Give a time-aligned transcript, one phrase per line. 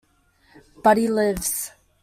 [0.83, 1.69] But he lives.